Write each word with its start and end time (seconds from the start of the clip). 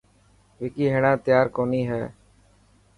وڪي 0.59 0.85
هيڻان 0.93 1.15
تيار 1.25 1.45
ڪوني 1.55 1.81
هي. 1.89 2.03